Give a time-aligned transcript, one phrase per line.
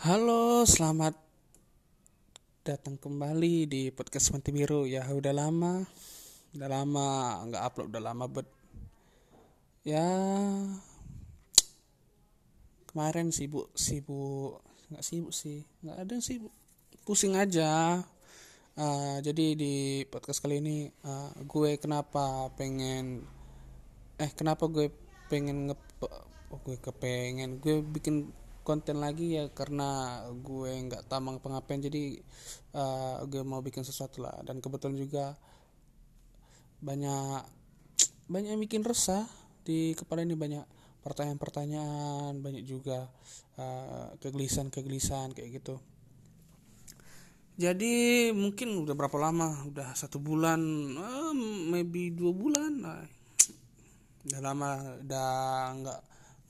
[0.00, 1.12] Halo, selamat
[2.64, 4.88] datang kembali di podcast Mati Biru.
[4.88, 5.84] Ya, udah lama,
[6.56, 7.08] udah lama
[7.44, 8.48] nggak upload, udah lama bet.
[9.84, 10.08] Ya,
[12.88, 16.54] kemarin sibuk, sibuk, nggak sibuk sih, nggak ada yang sibuk,
[17.04, 18.00] pusing aja.
[18.80, 23.20] Uh, jadi di podcast kali ini uh, gue kenapa pengen,
[24.16, 24.88] eh kenapa gue
[25.28, 25.76] pengen nge,
[26.08, 28.32] oh, gue kepengen gue bikin
[28.70, 32.22] konten lagi ya karena gue nggak tamang pengapain jadi
[32.78, 34.38] uh, gue mau bikin sesuatu lah.
[34.46, 35.34] Dan kebetulan juga
[36.78, 37.42] banyak
[38.30, 39.26] banyak yang bikin resah
[39.66, 40.62] di kepala ini banyak
[41.02, 43.10] pertanyaan-pertanyaan banyak juga
[43.58, 45.82] uh, kegelisahan-kegelisahan kayak gitu.
[47.58, 49.66] Jadi mungkin udah berapa lama?
[49.66, 50.62] Udah satu bulan
[50.94, 51.34] uh,
[51.74, 52.72] maybe dua bulan
[54.20, 55.28] udah lama udah
[55.80, 56.00] nggak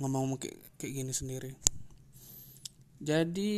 [0.02, 1.50] ngomong kayak, kayak gini sendiri
[3.00, 3.52] jadi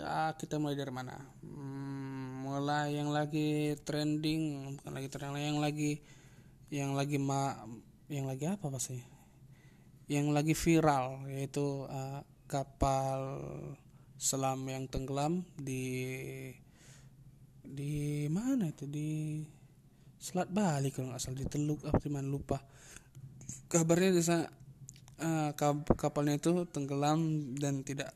[0.00, 1.12] ah, kita mulai dari mana?
[1.44, 5.92] Hmm, mulai yang lagi trending, bukan lagi trending, yang lagi
[6.72, 7.52] yang lagi ma
[8.08, 9.04] yang lagi apa sih?
[10.08, 13.44] Yang lagi viral yaitu uh, kapal
[14.16, 15.84] selam yang tenggelam di
[17.60, 19.42] di mana itu di
[20.16, 22.62] Selat Bali kalau nggak salah di Teluk apa di mana lupa
[23.68, 24.46] kabarnya di sana
[25.20, 25.50] uh,
[25.98, 28.14] kapalnya itu tenggelam dan tidak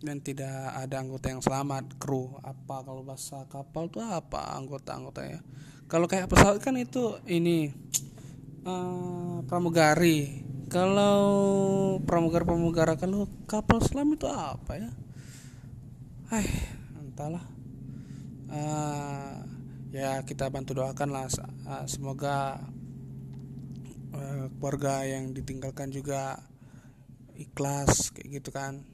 [0.00, 5.20] dan tidak ada anggota yang selamat kru apa kalau bahasa kapal tuh apa anggota anggota
[5.28, 5.40] ya.
[5.90, 7.68] Kalau kayak pesawat kan itu ini
[8.64, 10.48] uh, pramugari.
[10.70, 11.18] Kalau
[12.06, 14.90] pramugara pramugara kalau kapal selam itu apa ya?
[16.32, 16.46] Hai
[16.96, 17.44] entahlah.
[18.50, 19.36] Uh,
[19.92, 21.28] ya kita bantu doakan lah.
[21.68, 22.56] Uh, semoga
[24.16, 26.40] uh, keluarga yang ditinggalkan juga
[27.36, 28.84] ikhlas kayak gitu kan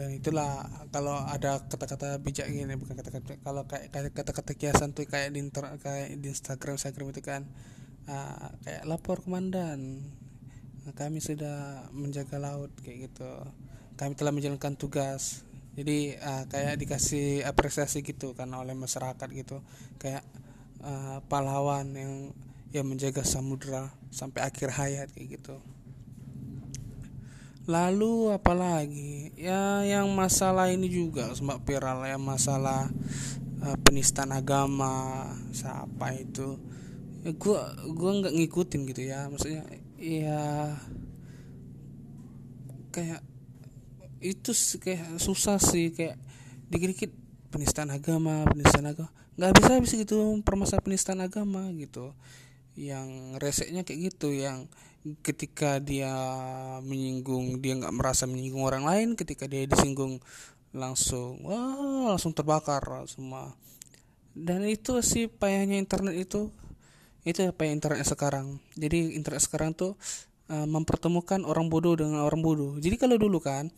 [0.00, 5.36] dan itulah kalau ada kata-kata bijak gini bukan kata-kata kalau kayak kata-kata kiasan tuh kayak
[5.36, 7.44] di inter, kayak di Instagram Instagram itu kan
[8.08, 10.00] uh, kayak lapor komandan
[10.96, 13.28] kami sudah menjaga laut kayak gitu.
[14.00, 15.44] Kami telah menjalankan tugas.
[15.76, 19.60] Jadi uh, kayak dikasih apresiasi gitu kan oleh masyarakat gitu.
[20.00, 20.24] Kayak
[20.80, 22.32] uh, pahlawan yang
[22.72, 25.60] yang menjaga samudra sampai akhir hayat kayak gitu
[27.68, 32.88] Lalu apalagi ya yang masalah ini juga sempat viral ya masalah
[33.60, 36.56] uh, penistaan agama siapa itu.
[37.20, 39.68] Ya, gua gua nggak ngikutin gitu ya maksudnya
[40.00, 40.72] ya
[42.90, 43.20] kayak
[44.24, 46.16] itu kayak susah sih kayak
[46.72, 47.12] dikit-dikit
[47.52, 52.12] penistaan agama penistaan agama nggak bisa bisa gitu permasalahan penistaan agama gitu.
[52.76, 54.68] Yang reseknya kayak gitu yang
[55.24, 56.12] ketika dia
[56.84, 60.20] menyinggung dia nggak merasa menyinggung orang lain ketika dia disinggung
[60.76, 63.56] langsung wah langsung terbakar semua.
[64.30, 66.52] Dan itu sih payahnya internet itu
[67.26, 68.60] itu payah internet sekarang.
[68.76, 69.96] Jadi internet sekarang tuh
[70.48, 72.76] uh, mempertemukan orang bodoh dengan orang bodoh.
[72.80, 73.68] Jadi kalau dulu kan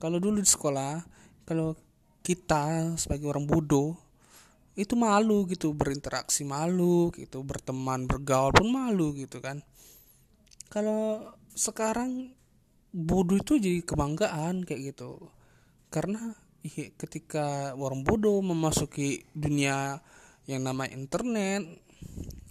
[0.00, 1.04] kalau dulu di sekolah
[1.44, 1.76] kalau
[2.24, 3.96] kita sebagai orang bodoh
[4.78, 9.60] itu malu gitu berinteraksi malu gitu berteman bergaul pun malu gitu kan
[10.70, 12.32] kalau sekarang
[12.94, 15.30] bodoh itu jadi kebanggaan kayak gitu.
[15.90, 19.98] Karena iya, ketika orang bodoh memasuki dunia
[20.46, 21.66] yang nama internet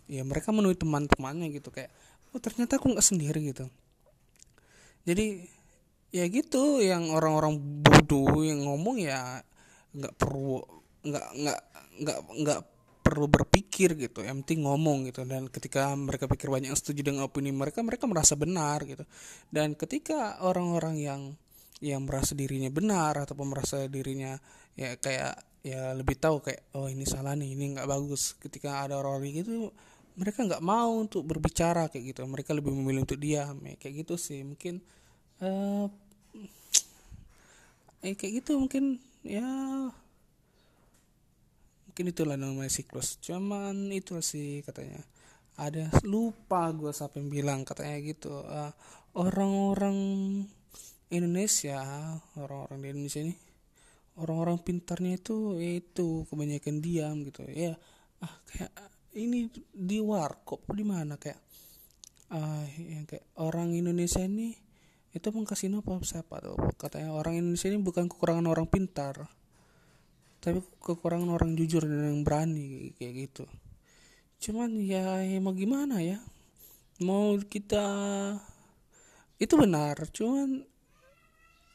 [0.09, 1.89] ya mereka menemui teman-temannya gitu kayak
[2.33, 3.71] oh ternyata aku nggak sendiri gitu.
[5.07, 5.47] Jadi
[6.09, 9.41] ya gitu yang orang-orang bodoh yang ngomong ya
[9.93, 10.61] nggak perlu
[11.05, 11.59] nggak nggak
[12.03, 12.61] nggak nggak
[13.09, 15.25] perlu berpikir gitu yang penting ngomong gitu.
[15.25, 19.01] Dan ketika mereka pikir banyak yang setuju dengan opini mereka mereka merasa benar gitu.
[19.49, 21.21] Dan ketika orang-orang yang
[21.81, 24.37] yang merasa dirinya benar ataupun merasa dirinya
[24.77, 28.37] ya kayak ya lebih tahu kayak oh ini salah nih ini nggak bagus.
[28.37, 29.73] Ketika ada orang-orang gitu
[30.19, 32.21] mereka nggak mau untuk berbicara kayak gitu.
[32.29, 34.45] Mereka lebih memilih untuk diam ya, kayak gitu sih.
[34.45, 34.83] Mungkin
[35.41, 35.89] uh,
[38.05, 39.47] eh kayak gitu mungkin ya
[41.99, 43.19] mungkin itulah namanya siklus.
[43.19, 45.03] Cuman itu sih katanya.
[45.59, 48.71] Ada lupa gue siapa yang bilang katanya gitu eh,
[49.19, 49.99] orang-orang
[51.11, 51.83] Indonesia
[52.39, 53.35] orang-orang di Indonesia ini
[54.15, 57.43] orang-orang pintarnya itu itu kebanyakan diam gitu.
[57.51, 57.75] Ya
[58.23, 58.71] ah kayak
[59.19, 61.19] ini di warkop di mana?
[61.19, 61.43] Kayak
[62.31, 64.55] ah yang kayak orang Indonesia ini
[65.11, 66.55] itu mengkasih apa siapa tuh?
[66.79, 69.27] Katanya orang Indonesia ini bukan kekurangan orang pintar
[70.39, 73.45] tapi kekurangan orang jujur dan yang berani kayak gitu.
[74.39, 76.23] Cuman ya, ya mau gimana ya?
[77.03, 77.85] Mau kita
[79.39, 79.99] itu benar.
[80.15, 80.63] Cuman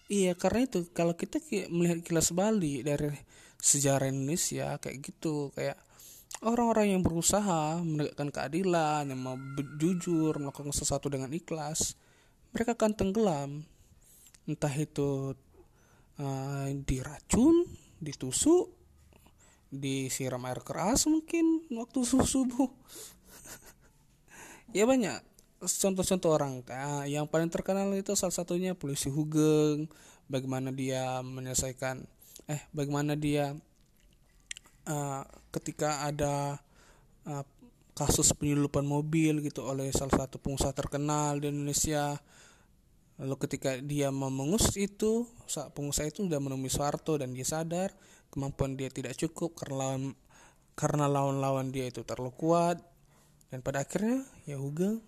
[0.09, 3.13] iya karena itu kalau kita melihat kilas balik dari
[3.61, 5.81] sejarah Indonesia kayak gitu kayak
[6.45, 9.37] orang-orang yang berusaha menegakkan keadilan yang mau
[9.81, 11.97] jujur melakukan sesuatu dengan ikhlas
[12.53, 13.51] mereka akan tenggelam.
[14.45, 15.33] Entah itu
[16.21, 18.69] uh, diracun ditusuk
[19.73, 22.69] disiram air keras mungkin waktu subuh.
[24.75, 25.23] Ya banyak.
[25.63, 29.87] Contoh-contoh orang nah, yang paling terkenal itu salah satunya polisi Hugeng
[30.27, 32.03] bagaimana dia menyelesaikan
[32.51, 33.55] eh bagaimana dia
[34.91, 35.23] uh,
[35.55, 36.59] ketika ada
[37.25, 37.47] uh,
[37.95, 42.19] kasus penyelundupan mobil gitu oleh salah satu pengusaha terkenal di Indonesia
[43.15, 47.95] lalu ketika dia memengus itu pengusaha itu sudah menemui Soeharto dan dia sadar
[48.35, 50.03] kemampuan dia tidak cukup karena lawan
[50.75, 52.83] karena lawan-lawan dia itu terlalu kuat.
[53.49, 54.99] Dan pada akhirnya ya Hugeng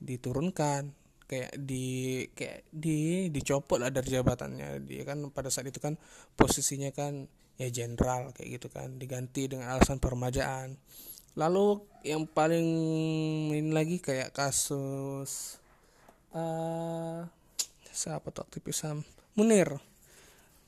[0.00, 0.96] diturunkan.
[1.28, 5.28] Kayak di kayak di dicopot lah dari jabatannya dia kan.
[5.28, 6.00] Pada saat itu kan
[6.32, 7.28] posisinya kan
[7.60, 8.96] ya jenderal kayak gitu kan.
[8.96, 10.80] Diganti dengan alasan permajaan.
[11.36, 12.64] Lalu yang paling
[13.52, 15.60] ini lagi kayak kasus
[16.34, 17.24] uh,
[17.92, 19.02] siapa tuh aktivis ham
[19.34, 19.78] Munir.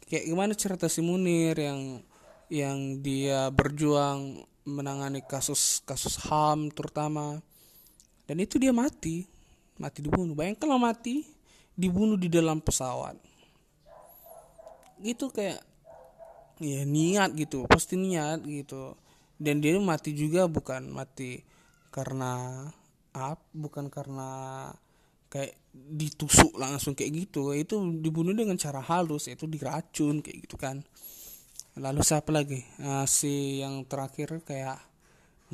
[0.06, 2.02] Kayak gimana cerita si Munir yang
[2.50, 7.38] yang dia berjuang menangani kasus kasus ham terutama.
[8.26, 9.26] Dan itu dia mati.
[9.78, 10.34] Mati dibunuh.
[10.34, 11.26] Bayangkan lah mati
[11.74, 13.18] dibunuh di dalam pesawat.
[15.02, 15.62] Gitu kayak
[16.62, 17.66] ya niat gitu.
[17.66, 18.94] Pasti niat gitu.
[19.34, 21.42] Dan dia mati juga bukan mati
[21.90, 22.66] karena
[23.10, 24.30] apa bukan karena
[25.30, 27.54] kayak ditusuk langsung kayak gitu.
[27.54, 30.82] Itu dibunuh dengan cara halus itu diracun kayak gitu kan.
[31.78, 32.66] Lalu siapa lagi?
[32.82, 34.90] Nah, si yang terakhir kayak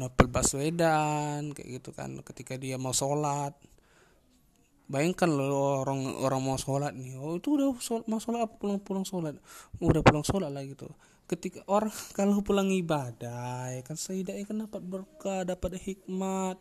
[0.00, 3.52] Nopel Baswedan kayak gitu kan ketika dia mau sholat.
[4.87, 7.20] Bayangkan loh orang orang mau sholat nih.
[7.20, 8.55] Oh itu udah sholat, mau sholat apa?
[8.56, 9.37] Pulang pulang sholat.
[9.81, 10.88] Udah pulang sholat lah gitu.
[11.29, 16.56] Ketika orang kalau pulang ibadah ya kan saya kan dapat berkah dapat hikmat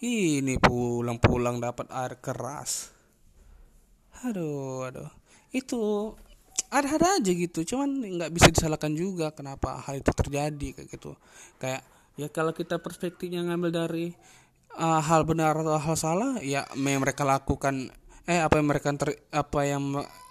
[0.00, 2.88] ini pulang-pulang dapat air keras.
[4.24, 5.10] Aduh aduh.
[5.52, 6.12] Itu
[6.70, 11.12] ada-ada aja gitu cuman nggak bisa disalahkan juga kenapa hal itu terjadi kayak gitu.
[11.60, 11.84] Kayak
[12.16, 14.06] ya kalau kita perspektifnya ngambil dari
[14.78, 17.92] uh, hal benar atau hal salah ya mereka lakukan
[18.28, 19.82] eh apa yang mereka ter, apa yang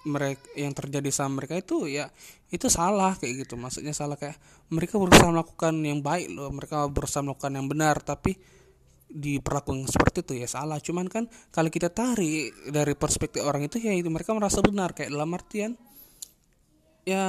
[0.08, 2.10] mereka yang terjadi sama mereka itu ya
[2.50, 3.54] itu salah kayak gitu.
[3.60, 4.40] Maksudnya salah kayak
[4.74, 8.34] mereka berusaha melakukan yang baik loh mereka berusaha melakukan yang benar tapi
[9.10, 10.78] diperlakukan seperti itu ya salah.
[10.78, 14.94] Cuman kan kalau kita tarik dari perspektif orang itu ya itu mereka merasa benar.
[14.94, 15.72] Kayak dalam artian
[17.04, 17.26] ya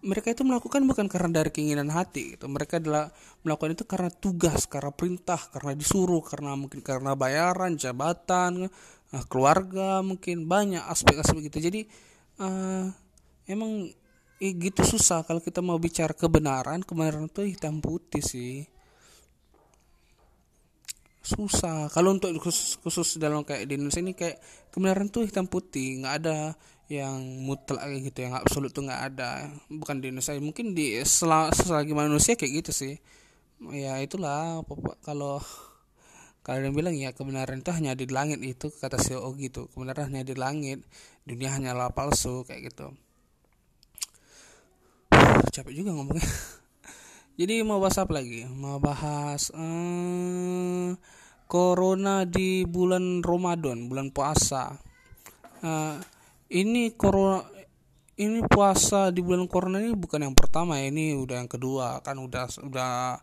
[0.00, 2.48] mereka itu melakukan bukan karena dari keinginan hati gitu.
[2.48, 3.12] mereka adalah
[3.44, 8.72] melakukan itu karena tugas karena perintah karena disuruh karena mungkin karena bayaran jabatan
[9.12, 11.58] eh, keluarga mungkin banyak aspek-aspek gitu.
[11.70, 11.80] Jadi
[12.42, 12.88] uh,
[13.46, 13.86] emang
[14.40, 16.82] eh, gitu susah kalau kita mau bicara kebenaran.
[16.82, 18.79] Kebenaran itu hitam putih sih
[21.30, 21.86] susah.
[21.94, 24.42] Kalau untuk khusus, khusus dalam kayak di Indonesia ini kayak
[24.74, 26.38] kebenaran tuh hitam putih nggak ada
[26.90, 29.46] yang mutlak gitu yang absolut tuh nggak ada.
[29.70, 32.94] Bukan di Indonesia mungkin di sel selagi manusia kayak gitu sih.
[33.70, 34.66] Ya itulah
[35.06, 35.38] kalau
[36.42, 39.70] kalian bilang ya kebenaran itu hanya di langit itu kata CEO gitu.
[39.70, 40.82] Kebenaran hanya di langit
[41.22, 42.90] dunia hanyalah palsu kayak gitu.
[45.54, 46.26] Capek juga ngomongnya.
[47.40, 48.44] Jadi mau bahas apa lagi?
[48.50, 50.90] Mau bahas eh,
[51.50, 54.70] corona di bulan Ramadan bulan puasa.
[55.66, 55.96] Eh,
[56.54, 57.42] ini corona
[58.20, 61.98] ini puasa di bulan corona ini bukan yang pertama ya ini udah yang kedua.
[62.06, 63.18] Kan udah udah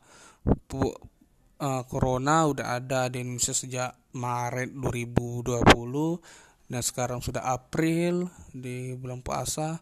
[0.67, 0.89] pu,
[1.62, 9.22] uh, corona udah ada di Indonesia sejak Maret 2020 dan sekarang sudah April di bulan
[9.22, 9.77] puasa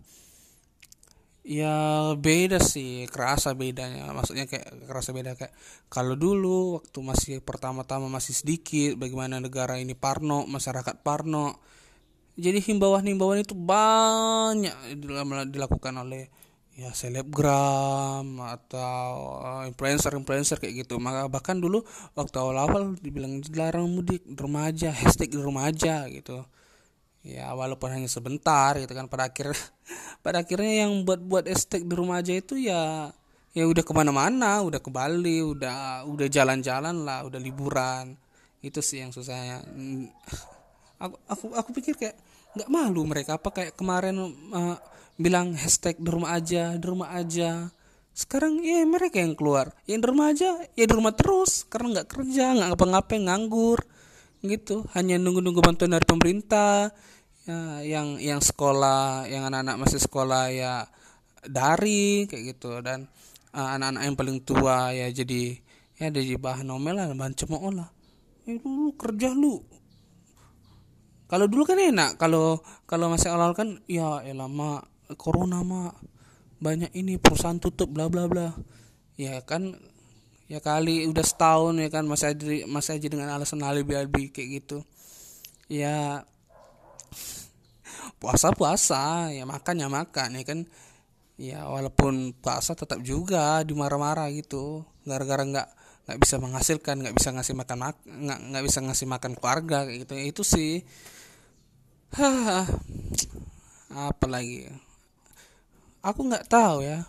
[1.46, 1.78] ya
[2.18, 4.10] beda sih kerasa bedanya.
[4.12, 5.54] Maksudnya kayak kerasa beda kayak
[5.94, 11.62] kalau dulu waktu masih pertama-tama masih sedikit bagaimana negara ini parno masyarakat parno.
[12.36, 15.00] Jadi himbauan-himbauan itu banyak
[15.48, 16.28] dilakukan oleh
[16.76, 21.00] ya selebgram atau eh, influencer-influencer kayak gitu.
[21.00, 21.86] Maka bahkan dulu
[22.18, 26.44] waktu awal-awal dibilang dilarang mudik remaja hashtag remaja gitu
[27.26, 29.58] ya walaupun hanya sebentar gitu kan pada akhir
[30.26, 33.10] pada akhirnya yang buat buat hashtag di remaja itu ya
[33.58, 38.14] ya udah ke mana-mana udah ke Bali udah udah jalan-jalan lah udah liburan.
[38.62, 39.66] Itu sih yang susahnya
[41.02, 42.16] aku aku aku pikir kayak
[42.54, 43.42] nggak malu mereka.
[43.42, 44.22] Apa kayak kemarin
[44.54, 44.78] uh,
[45.18, 47.74] bilang hashtag di rumah aja di rumah aja.
[48.14, 49.74] Sekarang ya mereka yang keluar.
[49.90, 51.66] Yang di rumah aja ya di rumah terus.
[51.66, 53.95] Karena nggak kerja nggak ngapa-ngapain nganggur
[54.50, 54.86] gitu.
[54.94, 56.94] Hanya nunggu-nunggu bantuan dari pemerintah
[57.46, 60.74] ya yang yang sekolah yang anak-anak masih sekolah ya
[61.46, 62.82] dari kayak gitu.
[62.82, 63.10] Dan
[63.54, 65.58] uh, anak-anak yang paling tua ya jadi
[65.96, 67.90] ya jadi bahan omel lah bahan cemooh lah.
[68.46, 69.62] Lu kerja lu.
[71.26, 72.22] Kalau dulu kan enak.
[72.22, 74.86] Kalau kalau masih awal kan ya elah mak
[75.18, 75.98] corona mak.
[76.62, 78.54] Banyak ini perusahaan tutup bla bla bla.
[79.18, 79.78] Ya kan
[80.46, 84.50] ya kali udah setahun ya kan masih aja masih aja dengan alasan alibi alibi kayak
[84.62, 84.78] gitu.
[85.72, 86.26] Ya
[88.22, 90.60] puasa puasa ya makan ya makan ya kan.
[91.36, 94.86] Ya walaupun puasa tetap juga dimarah-marah gitu.
[95.04, 95.68] Gara-gara nggak
[96.06, 100.08] nggak bisa menghasilkan nggak bisa ngasih makan mak nggak nggak bisa ngasih makan keluarga kayak
[100.08, 100.14] gitu.
[100.16, 100.86] Itu sih.
[103.96, 104.70] Apa lagi
[106.06, 107.02] aku nggak tahu ya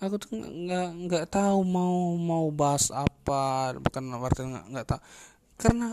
[0.00, 5.00] aku tuh nggak nggak tahu mau mau bahas apa bukan artinya nggak nggak tahu.
[5.60, 5.88] Karena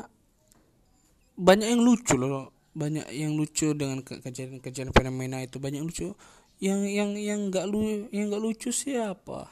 [1.37, 5.57] banyak yang lucu loh banyak yang lucu dengan kejadian-kejadian fenomena itu.
[5.57, 6.13] Banyak yang lucu.
[6.57, 9.49] Yang yang yang nggak lu yang nggak lucu siapa?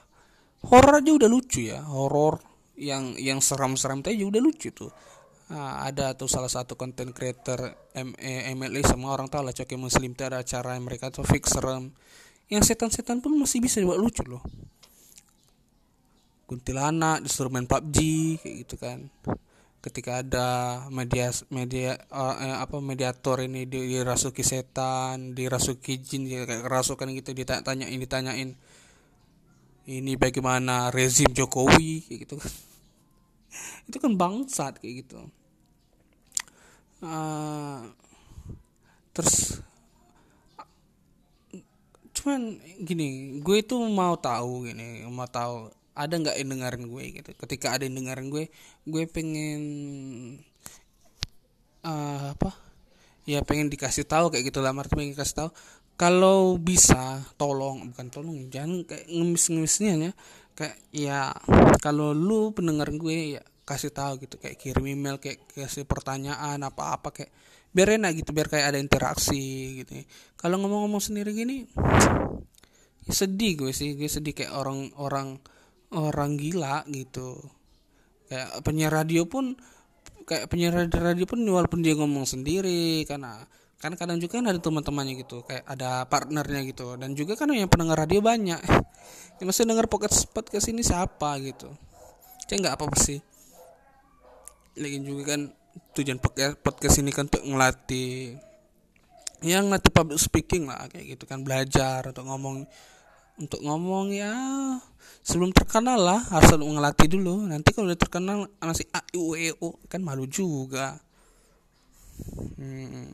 [0.66, 1.82] Horor aja udah lucu ya.
[1.82, 2.38] Horor
[2.78, 4.94] yang yang seram-seram tadi udah lucu tuh.
[5.46, 10.26] Nah, ada tuh salah satu content creator MLA semua orang tahu lah Coki Muslim itu
[10.26, 11.94] ada acara mereka tuh fix serem
[12.50, 14.44] yang setan-setan pun masih bisa dibuat lucu loh.
[16.46, 17.98] Kuntilanak disuruh main PUBG
[18.38, 19.10] kayak gitu kan.
[19.82, 20.50] Ketika ada
[20.90, 28.02] media media uh, apa mediator ini dirasuki setan dirasuki jin kayak kerasukan gitu ditanya ini
[28.02, 28.50] ditanyain
[29.86, 32.06] ini bagaimana rezim Jokowi?
[32.10, 32.54] kayak gitu kan.
[33.90, 35.22] Itu kan bangsat kayak gitu.
[37.06, 37.94] Uh,
[39.14, 39.62] terus
[42.26, 47.32] cuman gini gue itu mau tahu gini mau tahu ada nggak yang dengerin gue gitu.
[47.40, 48.52] Ketika ada yang dengerin gue
[48.84, 49.62] gue pengen
[51.88, 52.52] uh, apa?
[53.26, 55.50] Ya pengen dikasih tahu kayak gitu lah Martin pengen kasih tahu.
[55.96, 60.12] Kalau bisa tolong bukan tolong jangan kayak ngemis-ngemisnya ya.
[60.56, 61.20] Kayak ya
[61.80, 64.36] kalau lu pendengar gue ya kasih tahu gitu.
[64.38, 67.32] Kayak kirim email kayak kasih pertanyaan apa-apa kayak
[67.76, 70.08] biar enak gitu biar kayak ada interaksi gitu
[70.40, 71.68] kalau ngomong-ngomong sendiri gini
[73.06, 73.94] ya sedih gue sih.
[73.96, 75.38] Gue sedih kayak orang-orang
[75.94, 77.38] orang gila gitu.
[78.26, 79.54] Kayak penyiar radio pun
[80.26, 83.46] kayak penyiar radio pun walaupun dia ngomong sendiri karena
[83.78, 86.98] kan kadang juga kan ada teman-temannya gitu kayak ada partnernya gitu.
[86.98, 88.60] Dan juga kan yang pendengar radio banyak.
[89.36, 91.68] Yang masih dengar podcast podcast ini siapa gitu.
[92.48, 93.20] Kayak nggak apa-apa sih.
[94.80, 95.52] Lagi juga kan
[95.96, 98.40] tujuan podcast podcast ini kan untuk ngelatih
[99.44, 102.68] yang ngelatih public speaking lah kayak gitu kan belajar untuk ngomong
[103.36, 104.32] untuk ngomong ya
[105.24, 109.76] sebelum terkenal lah harus ngelatih dulu nanti kalau udah terkenal masih a u e u
[109.92, 111.00] kan malu juga
[112.56, 113.12] hmm.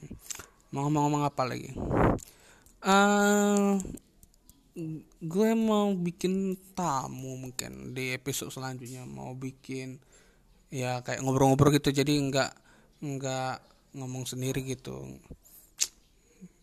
[0.70, 1.74] mau ngomong-ngomong apa lagi
[2.86, 3.82] uh,
[5.22, 10.00] gue mau bikin tamu mungkin di episode selanjutnya mau bikin
[10.72, 12.52] ya kayak ngobrol-ngobrol gitu jadi nggak
[13.04, 13.56] nggak
[14.00, 15.20] ngomong sendiri gitu.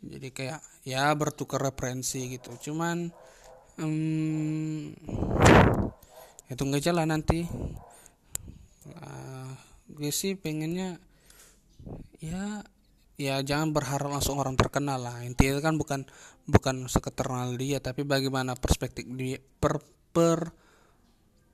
[0.00, 2.56] Jadi kayak ya bertukar referensi gitu.
[2.70, 3.12] Cuman
[3.76, 4.82] hmm,
[6.48, 7.44] ya tunggu aja lah nanti.
[8.88, 9.52] Uh,
[9.92, 10.96] gue sih pengennya
[12.24, 12.64] ya
[13.20, 15.20] ya jangan berharap langsung orang terkenal lah.
[15.26, 16.08] Intinya kan bukan
[16.48, 19.84] bukan seketerkenal dia tapi bagaimana perspektif dia per,
[20.16, 20.48] per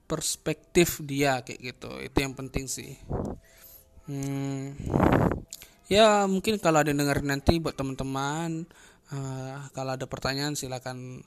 [0.04, 1.90] perspektif dia kayak gitu.
[2.00, 2.96] Itu yang penting sih.
[4.04, 4.76] Hmm,
[5.88, 8.68] ya mungkin kalau ada yang denger nanti buat teman-teman
[9.08, 11.24] uh, kalau ada pertanyaan silakan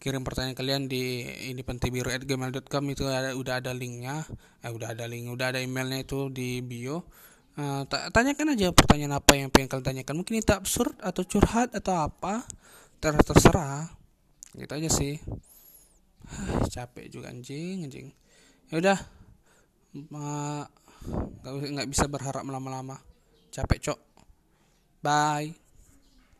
[0.00, 4.24] kirim pertanyaan kalian di ini gmail.com itu ada udah ada linknya.
[4.64, 7.04] Eh udah ada link udah ada emailnya itu di bio.
[7.54, 10.14] Uh, tanyakan aja pertanyaan apa yang pengen kalian tanyakan.
[10.24, 12.42] Mungkin itu absurd atau curhat atau apa
[12.98, 13.92] Ter terserah.
[14.56, 15.20] Gitu aja sih
[16.74, 18.08] capek juga anjing anjing.
[18.72, 18.98] Ya udah
[19.94, 20.66] nggak
[21.74, 22.98] nggak bisa berharap lama-lama.
[23.54, 24.00] Capek cok.
[25.04, 25.63] Bye